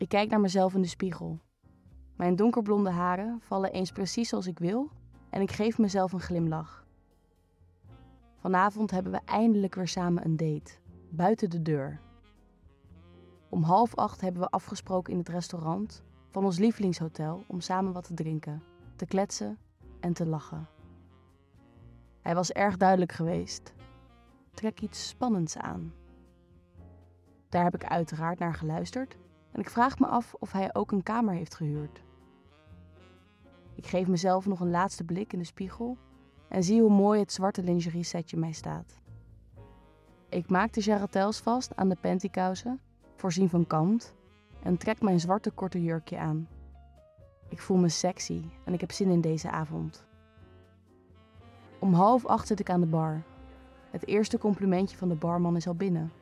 [0.00, 1.38] Ik kijk naar mezelf in de spiegel.
[2.16, 4.90] Mijn donkerblonde haren vallen eens precies zoals ik wil
[5.30, 6.86] en ik geef mezelf een glimlach.
[8.36, 10.72] Vanavond hebben we eindelijk weer samen een date,
[11.10, 12.00] buiten de deur.
[13.48, 18.04] Om half acht hebben we afgesproken in het restaurant van ons lievelingshotel om samen wat
[18.06, 18.62] te drinken,
[18.96, 19.58] te kletsen
[20.00, 20.68] en te lachen.
[22.20, 23.74] Hij was erg duidelijk geweest.
[24.50, 25.92] Trek iets spannends aan.
[27.48, 29.18] Daar heb ik uiteraard naar geluisterd
[29.52, 32.02] en ik vraag me af of hij ook een kamer heeft gehuurd.
[33.74, 35.96] Ik geef mezelf nog een laatste blik in de spiegel
[36.48, 38.98] en zie hoe mooi het zwarte lingerie setje mij staat.
[40.28, 42.80] Ik maak de jarretels vast aan de pantykousen,
[43.16, 44.14] voorzien van kant,
[44.62, 46.48] en trek mijn zwarte korte jurkje aan.
[47.48, 50.06] Ik voel me sexy en ik heb zin in deze avond.
[51.78, 53.22] Om half acht zit ik aan de bar.
[53.90, 56.12] Het eerste complimentje van de barman is al binnen.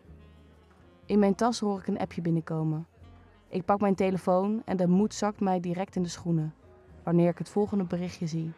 [1.06, 2.86] In mijn tas hoor ik een appje binnenkomen.
[3.48, 6.54] Ik pak mijn telefoon en de moed zakt mij direct in de schoenen
[7.08, 8.52] wanneer ik het volgende berichtje zie.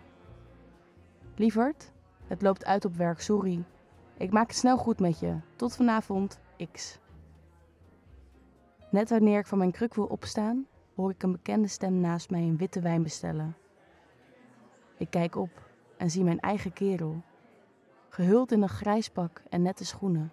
[1.34, 1.92] Lieverd,
[2.27, 3.65] het loopt uit op werk, sorry.
[4.17, 5.37] Ik maak het snel goed met je.
[5.56, 6.41] Tot vanavond,
[6.73, 6.98] X.
[8.91, 12.41] Net wanneer ik van mijn kruk wil opstaan, hoor ik een bekende stem naast mij
[12.41, 13.56] een witte wijn bestellen.
[14.97, 17.22] Ik kijk op en zie mijn eigen kerel,
[18.09, 20.33] gehuld in een grijs pak en nette schoenen.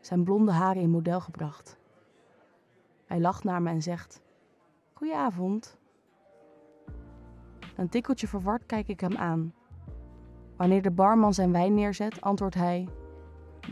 [0.00, 1.78] Zijn blonde haren in model gebracht.
[3.12, 4.22] Hij lacht naar me en zegt:
[4.92, 5.78] Goedenavond.
[7.76, 9.54] Een tikkeltje verward kijk ik hem aan.
[10.56, 12.88] Wanneer de barman zijn wijn neerzet, antwoordt hij: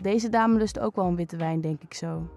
[0.02, 2.28] Deze dame lust ook wel een witte wijn, denk ik zo.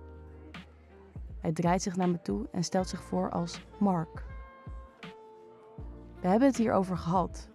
[1.39, 4.25] Hij draait zich naar me toe en stelt zich voor als Mark.
[6.21, 7.49] We hebben het hierover gehad.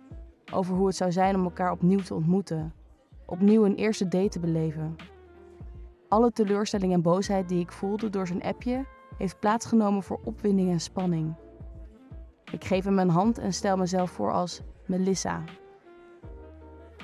[0.52, 2.74] Over hoe het zou zijn om elkaar opnieuw te ontmoeten.
[3.26, 4.96] Opnieuw een eerste date te beleven.
[6.08, 10.80] Alle teleurstelling en boosheid die ik voelde door zijn appje heeft plaatsgenomen voor opwinding en
[10.80, 11.34] spanning.
[12.50, 15.42] Ik geef hem mijn hand en stel mezelf voor als Melissa.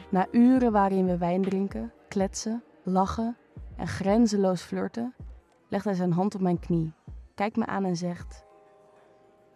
[0.09, 3.37] Na uren waarin we wijn drinken, kletsen, lachen
[3.77, 5.15] en grenzeloos flirten,
[5.69, 6.93] legt hij zijn hand op mijn knie,
[7.34, 8.44] kijkt me aan en zegt: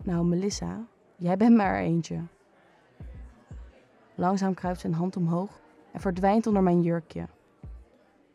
[0.02, 2.22] Nou, Melissa, jij bent maar eentje.
[4.14, 5.60] Langzaam kruipt zijn hand omhoog
[5.92, 7.26] en verdwijnt onder mijn jurkje.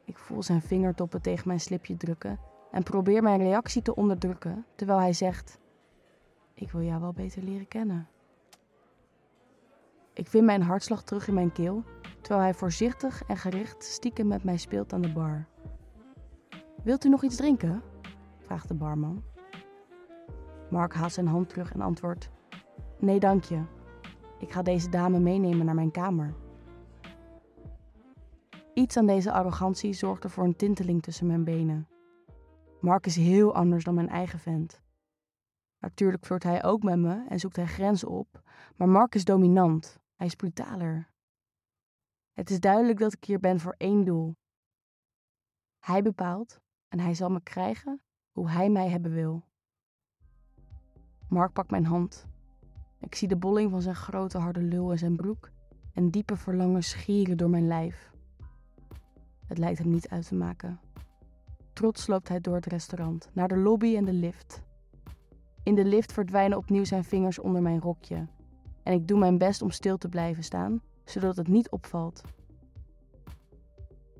[0.05, 2.39] Ik voel zijn vingertoppen tegen mijn slipje drukken
[2.73, 5.59] en probeer mijn reactie te onderdrukken terwijl hij zegt:
[6.53, 8.07] Ik wil jou wel beter leren kennen.
[10.13, 11.83] Ik vind mijn hartslag terug in mijn keel
[12.21, 15.45] terwijl hij voorzichtig en gericht stiekem met mij speelt aan de bar.
[16.83, 17.81] Wilt u nog iets drinken?
[18.39, 19.23] vraagt de barman.
[20.69, 22.29] Mark haalt zijn hand terug en antwoordt:
[22.99, 23.61] Nee, dank je.
[24.39, 26.33] Ik ga deze dame meenemen naar mijn kamer.
[28.73, 31.87] Iets aan deze arrogantie zorgde voor een tinteling tussen mijn benen.
[32.83, 34.81] Mark is heel anders dan mijn eigen vent.
[35.79, 38.41] Natuurlijk flirt hij ook met me en zoekt hij grenzen op,
[38.75, 39.99] maar Mark is dominant.
[40.15, 41.09] Hij is brutaler.
[42.33, 44.35] Het is duidelijk dat ik hier ben voor één doel.
[45.79, 48.01] Hij bepaalt en hij zal me krijgen
[48.31, 49.43] hoe hij mij hebben wil.
[51.29, 52.25] Mark pakt mijn hand.
[52.99, 55.49] Ik zie de bolling van zijn grote harde lul in zijn broek
[55.93, 58.11] en diepe verlangen schieren door mijn lijf.
[59.47, 60.79] Het lijkt hem niet uit te maken.
[61.83, 64.61] Trots loopt hij door het restaurant, naar de lobby en de lift.
[65.63, 68.27] In de lift verdwijnen opnieuw zijn vingers onder mijn rokje.
[68.83, 72.21] En ik doe mijn best om stil te blijven staan, zodat het niet opvalt.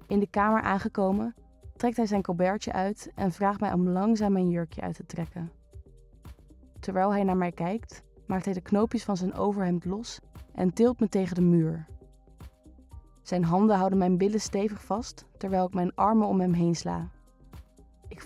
[0.08, 1.36] In de kamer aangekomen,
[1.76, 5.52] trekt hij zijn colbertje uit en vraagt mij om langzaam mijn jurkje uit te trekken.
[6.80, 10.20] Terwijl hij naar mij kijkt, maakt hij de knoopjes van zijn overhemd los
[10.54, 11.86] en tilt me tegen de muur.
[13.22, 17.13] Zijn handen houden mijn billen stevig vast terwijl ik mijn armen om hem heen sla.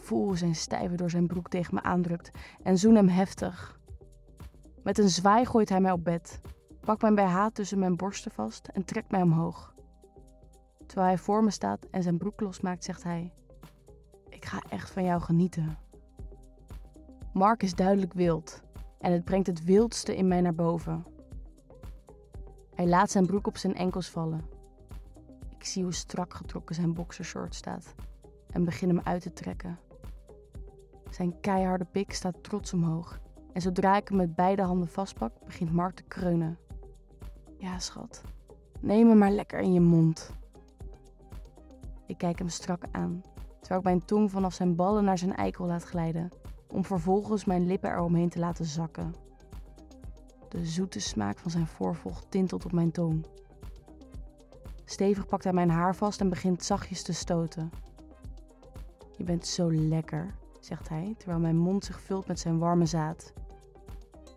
[0.07, 2.31] Voel zijn stijve door zijn broek tegen me aandrukt
[2.63, 3.79] en zoen hem heftig.
[4.83, 6.41] Met een zwaai gooit hij mij op bed,
[6.79, 9.73] pakt mijn BH tussen mijn borsten vast en trekt mij omhoog.
[10.85, 13.33] Terwijl hij voor me staat en zijn broek losmaakt, zegt hij:
[14.29, 15.77] Ik ga echt van jou genieten.
[17.33, 18.61] Mark is duidelijk wild
[18.99, 21.05] en het brengt het wildste in mij naar boven.
[22.73, 24.45] Hij laat zijn broek op zijn enkels vallen.
[25.57, 27.95] Ik zie hoe strak getrokken zijn boxershort staat
[28.51, 29.85] en begin hem uit te trekken.
[31.09, 33.19] Zijn keiharde pik staat trots omhoog
[33.53, 36.57] en zodra ik hem met beide handen vastpak, begint Mark te kreunen.
[37.57, 38.21] Ja, schat,
[38.79, 40.31] neem hem maar lekker in je mond.
[42.05, 43.21] Ik kijk hem strak aan,
[43.59, 46.29] terwijl ik mijn tong vanaf zijn ballen naar zijn eikel laat glijden,
[46.67, 49.13] om vervolgens mijn lippen eromheen te laten zakken.
[50.49, 53.25] De zoete smaak van zijn voorvocht tintelt op mijn tong.
[54.85, 57.69] Stevig pakt hij mijn haar vast en begint zachtjes te stoten.
[59.17, 60.35] Je bent zo lekker,
[60.67, 63.33] zegt hij, terwijl mijn mond zich vult met zijn warme zaad.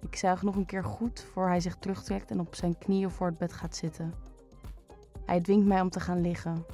[0.01, 3.27] Ik zuig nog een keer goed voor hij zich terugtrekt en op zijn knieën voor
[3.27, 4.15] het bed gaat zitten.
[5.25, 6.65] Hij dwingt mij om te gaan liggen,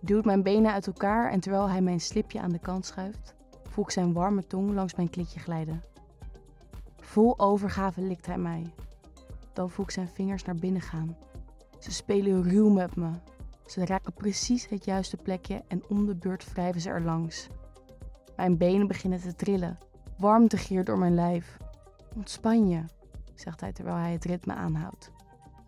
[0.00, 3.84] duwt mijn benen uit elkaar en terwijl hij mijn slipje aan de kant schuift, voel
[3.84, 5.82] ik zijn warme tong langs mijn klitje glijden.
[7.00, 8.74] Vol overgave likt hij mij.
[9.52, 11.16] Dan voel ik zijn vingers naar binnen gaan.
[11.78, 13.10] Ze spelen ruw met me.
[13.66, 17.48] Ze raken precies het juiste plekje en om de beurt wrijven ze er langs.
[18.36, 19.78] Mijn benen beginnen te trillen.
[20.18, 21.56] Warmte giert door mijn lijf.
[22.14, 22.82] Ontspan je,
[23.34, 25.10] zegt hij terwijl hij het ritme aanhoudt.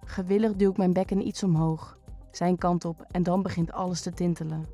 [0.05, 1.99] Gewillig duw ik mijn bekken iets omhoog,
[2.31, 4.67] zijn kant op en dan begint alles te tintelen.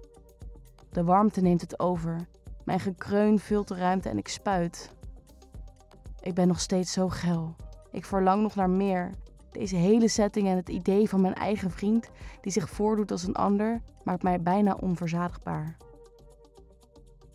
[0.90, 2.26] De warmte neemt het over.
[2.64, 4.90] Mijn gekreun vult de ruimte en ik spuit.
[6.20, 7.56] Ik ben nog steeds zo geil.
[7.90, 9.10] Ik verlang nog naar meer.
[9.50, 13.34] Deze hele setting en het idee van mijn eigen vriend, die zich voordoet als een
[13.34, 15.76] ander, maakt mij bijna onverzadigbaar.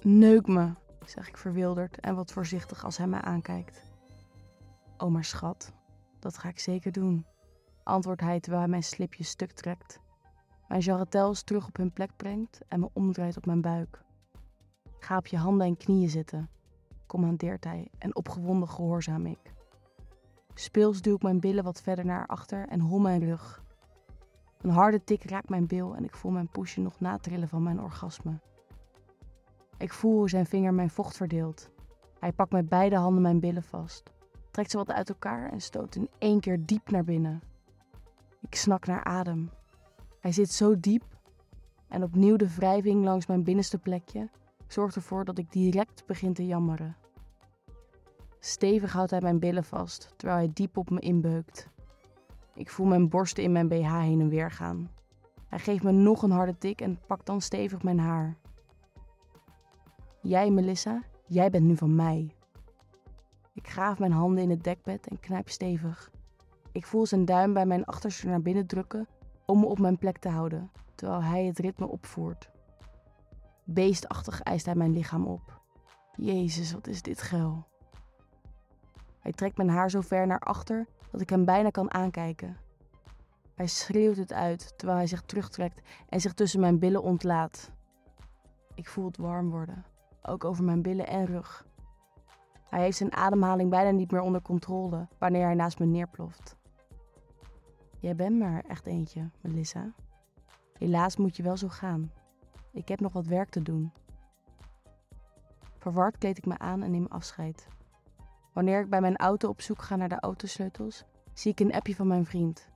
[0.01, 0.73] Neuk me,
[1.05, 3.83] zeg ik verwilderd en wat voorzichtig als hij mij aankijkt.
[4.97, 5.73] Oh, maar schat,
[6.19, 7.25] dat ga ik zeker doen,
[7.83, 9.99] antwoordt hij terwijl hij mijn slipje stuk trekt.
[10.67, 14.03] Mijn jarretels terug op hun plek brengt en me omdraait op mijn buik.
[14.99, 16.49] Ga op je handen en knieën zitten,
[17.07, 19.53] commandeert hij en opgewonden gehoorzaam ik.
[20.53, 23.63] Speels duw ik mijn billen wat verder naar achter en hol mijn rug.
[24.61, 27.81] Een harde tik raakt mijn bil en ik voel mijn poesje nog natrillen van mijn
[27.81, 28.39] orgasme.
[29.79, 31.69] Ik voel hoe zijn vinger mijn vocht verdeelt.
[32.19, 34.11] Hij pakt met beide handen mijn billen vast,
[34.51, 37.41] trekt ze wat uit elkaar en stoot in één keer diep naar binnen.
[38.41, 39.49] Ik snak naar adem.
[40.19, 41.03] Hij zit zo diep
[41.87, 44.29] en opnieuw de wrijving langs mijn binnenste plekje
[44.67, 46.95] zorgt ervoor dat ik direct begin te jammeren.
[48.39, 51.69] Stevig houdt hij mijn billen vast terwijl hij diep op me inbeukt.
[52.53, 54.89] Ik voel mijn borsten in mijn BH heen en weer gaan.
[55.47, 58.37] Hij geeft me nog een harde tik en pakt dan stevig mijn haar.
[60.21, 62.35] Jij, Melissa, jij bent nu van mij.
[63.53, 66.11] Ik graaf mijn handen in het dekbed en knijp stevig.
[66.71, 69.07] Ik voel zijn duim bij mijn achterste naar binnen drukken
[69.45, 72.49] om me op mijn plek te houden, terwijl hij het ritme opvoert.
[73.63, 75.61] Beestachtig eist hij mijn lichaam op.
[76.15, 77.67] Jezus, wat is dit geil.
[79.19, 82.57] Hij trekt mijn haar zo ver naar achter dat ik hem bijna kan aankijken.
[83.55, 87.71] Hij schreeuwt het uit terwijl hij zich terugtrekt en zich tussen mijn billen ontlaat.
[88.75, 89.85] Ik voel het warm worden,
[90.21, 91.65] ook over mijn billen en rug.
[92.69, 96.57] Hij heeft zijn ademhaling bijna niet meer onder controle wanneer hij naast me neerploft.
[97.99, 99.93] Jij bent maar echt eentje, Melissa.
[100.73, 102.11] Helaas moet je wel zo gaan.
[102.71, 103.91] Ik heb nog wat werk te doen.
[105.77, 107.67] Verward kleed ik me aan en neem afscheid.
[108.53, 111.95] Wanneer ik bij mijn auto op zoek ga naar de autosleutels, zie ik een appje
[111.95, 112.69] van mijn vriend.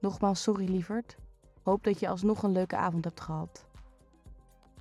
[0.00, 1.16] Nogmaals sorry lieverd.
[1.62, 3.68] Hoop dat je alsnog een leuke avond hebt gehad.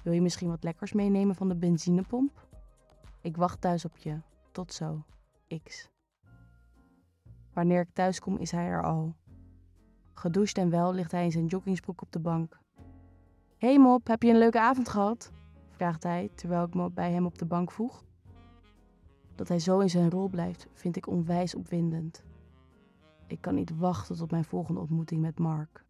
[0.03, 2.47] Wil je misschien wat lekkers meenemen van de benzinepomp?
[3.21, 4.21] Ik wacht thuis op je.
[4.51, 5.03] Tot zo.
[5.63, 5.89] X.
[7.53, 9.15] Wanneer ik thuis kom is hij er al.
[10.13, 12.59] Gedoucht en wel ligt hij in zijn joggingsbroek op de bank.
[13.57, 15.31] Hey mop, heb je een leuke avond gehad?
[15.69, 18.03] vraagt hij terwijl ik me bij hem op de bank voeg.
[19.35, 22.23] Dat hij zo in zijn rol blijft, vind ik onwijs opwindend.
[23.27, 25.85] Ik kan niet wachten tot mijn volgende ontmoeting met Mark.